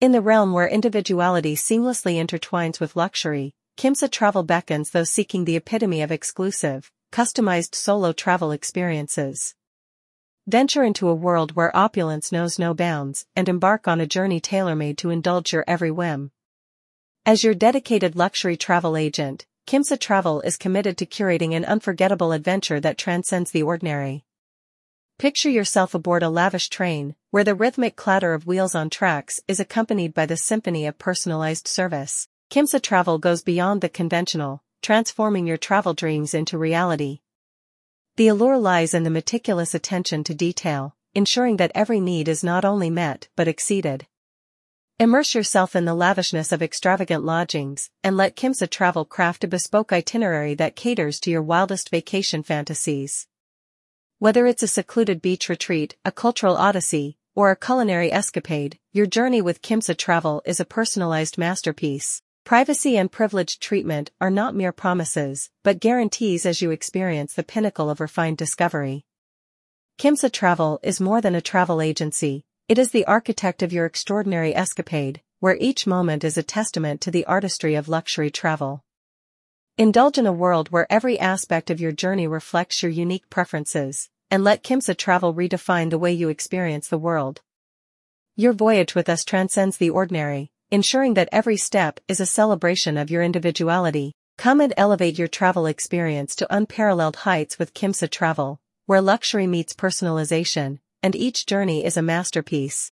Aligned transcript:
In 0.00 0.12
the 0.12 0.22
realm 0.22 0.54
where 0.54 0.66
individuality 0.66 1.54
seamlessly 1.54 2.14
intertwines 2.14 2.80
with 2.80 2.96
luxury, 2.96 3.52
Kimsa 3.76 4.10
Travel 4.10 4.44
beckons 4.44 4.88
those 4.88 5.10
seeking 5.10 5.44
the 5.44 5.56
epitome 5.56 6.00
of 6.00 6.10
exclusive, 6.10 6.90
customized 7.12 7.74
solo 7.74 8.14
travel 8.14 8.50
experiences. 8.50 9.54
Venture 10.46 10.84
into 10.84 11.10
a 11.10 11.14
world 11.14 11.54
where 11.54 11.76
opulence 11.76 12.32
knows 12.32 12.58
no 12.58 12.72
bounds 12.72 13.26
and 13.36 13.46
embark 13.46 13.86
on 13.86 14.00
a 14.00 14.06
journey 14.06 14.40
tailor-made 14.40 14.96
to 14.96 15.10
indulge 15.10 15.52
your 15.52 15.64
every 15.68 15.90
whim. 15.90 16.30
As 17.26 17.44
your 17.44 17.52
dedicated 17.52 18.16
luxury 18.16 18.56
travel 18.56 18.96
agent, 18.96 19.44
Kimsa 19.66 20.00
Travel 20.00 20.40
is 20.40 20.56
committed 20.56 20.96
to 20.96 21.04
curating 21.04 21.54
an 21.54 21.66
unforgettable 21.66 22.32
adventure 22.32 22.80
that 22.80 22.96
transcends 22.96 23.50
the 23.50 23.64
ordinary. 23.64 24.24
Picture 25.20 25.50
yourself 25.50 25.94
aboard 25.94 26.22
a 26.22 26.30
lavish 26.30 26.70
train, 26.70 27.14
where 27.30 27.44
the 27.44 27.54
rhythmic 27.54 27.94
clatter 27.94 28.32
of 28.32 28.46
wheels 28.46 28.74
on 28.74 28.88
tracks 28.88 29.38
is 29.46 29.60
accompanied 29.60 30.14
by 30.14 30.24
the 30.24 30.34
symphony 30.34 30.86
of 30.86 30.98
personalized 30.98 31.68
service. 31.68 32.26
Kimsa 32.48 32.80
Travel 32.80 33.18
goes 33.18 33.42
beyond 33.42 33.82
the 33.82 33.90
conventional, 33.90 34.62
transforming 34.80 35.46
your 35.46 35.58
travel 35.58 35.92
dreams 35.92 36.32
into 36.32 36.56
reality. 36.56 37.20
The 38.16 38.28
allure 38.28 38.56
lies 38.56 38.94
in 38.94 39.02
the 39.02 39.10
meticulous 39.10 39.74
attention 39.74 40.24
to 40.24 40.34
detail, 40.34 40.96
ensuring 41.14 41.58
that 41.58 41.72
every 41.74 42.00
need 42.00 42.26
is 42.26 42.42
not 42.42 42.64
only 42.64 42.88
met 42.88 43.28
but 43.36 43.46
exceeded. 43.46 44.06
Immerse 44.98 45.34
yourself 45.34 45.76
in 45.76 45.84
the 45.84 45.92
lavishness 45.92 46.50
of 46.50 46.62
extravagant 46.62 47.24
lodgings, 47.24 47.90
and 48.02 48.16
let 48.16 48.36
Kimsa 48.36 48.70
Travel 48.70 49.04
craft 49.04 49.44
a 49.44 49.48
bespoke 49.48 49.92
itinerary 49.92 50.54
that 50.54 50.76
caters 50.76 51.20
to 51.20 51.30
your 51.30 51.42
wildest 51.42 51.90
vacation 51.90 52.42
fantasies. 52.42 53.26
Whether 54.20 54.46
it's 54.46 54.62
a 54.62 54.68
secluded 54.68 55.22
beach 55.22 55.48
retreat, 55.48 55.96
a 56.04 56.12
cultural 56.12 56.54
odyssey, 56.54 57.16
or 57.34 57.50
a 57.50 57.56
culinary 57.56 58.12
escapade, 58.12 58.78
your 58.92 59.06
journey 59.06 59.40
with 59.40 59.62
Kimsa 59.62 59.96
Travel 59.96 60.42
is 60.44 60.60
a 60.60 60.66
personalized 60.66 61.38
masterpiece. 61.38 62.20
Privacy 62.44 62.98
and 62.98 63.10
privileged 63.10 63.62
treatment 63.62 64.10
are 64.20 64.28
not 64.28 64.54
mere 64.54 64.72
promises, 64.72 65.48
but 65.62 65.80
guarantees 65.80 66.44
as 66.44 66.60
you 66.60 66.70
experience 66.70 67.32
the 67.32 67.42
pinnacle 67.42 67.88
of 67.88 67.98
refined 67.98 68.36
discovery. 68.36 69.06
Kimsa 69.98 70.30
Travel 70.30 70.80
is 70.82 71.00
more 71.00 71.22
than 71.22 71.34
a 71.34 71.40
travel 71.40 71.80
agency, 71.80 72.44
it 72.68 72.76
is 72.76 72.90
the 72.90 73.06
architect 73.06 73.62
of 73.62 73.72
your 73.72 73.86
extraordinary 73.86 74.54
escapade, 74.54 75.22
where 75.38 75.56
each 75.58 75.86
moment 75.86 76.24
is 76.24 76.36
a 76.36 76.42
testament 76.42 77.00
to 77.00 77.10
the 77.10 77.24
artistry 77.24 77.74
of 77.74 77.88
luxury 77.88 78.30
travel. 78.30 78.84
Indulge 79.80 80.18
in 80.18 80.26
a 80.26 80.40
world 80.44 80.68
where 80.68 80.86
every 80.92 81.18
aspect 81.18 81.70
of 81.70 81.80
your 81.80 81.90
journey 81.90 82.26
reflects 82.26 82.82
your 82.82 82.92
unique 82.92 83.30
preferences, 83.30 84.10
and 84.30 84.44
let 84.44 84.62
Kimsa 84.62 84.94
Travel 84.94 85.32
redefine 85.32 85.88
the 85.88 85.98
way 85.98 86.12
you 86.12 86.28
experience 86.28 86.86
the 86.88 86.98
world. 86.98 87.40
Your 88.36 88.52
voyage 88.52 88.94
with 88.94 89.08
us 89.08 89.24
transcends 89.24 89.78
the 89.78 89.88
ordinary, 89.88 90.50
ensuring 90.70 91.14
that 91.14 91.30
every 91.32 91.56
step 91.56 91.98
is 92.08 92.20
a 92.20 92.26
celebration 92.26 92.98
of 92.98 93.10
your 93.10 93.22
individuality. 93.22 94.12
Come 94.36 94.60
and 94.60 94.74
elevate 94.76 95.18
your 95.18 95.28
travel 95.28 95.64
experience 95.64 96.36
to 96.36 96.54
unparalleled 96.54 97.16
heights 97.24 97.58
with 97.58 97.72
Kimsa 97.72 98.10
Travel, 98.10 98.60
where 98.84 99.00
luxury 99.00 99.46
meets 99.46 99.72
personalization, 99.72 100.80
and 101.02 101.16
each 101.16 101.46
journey 101.46 101.86
is 101.86 101.96
a 101.96 102.02
masterpiece. 102.02 102.88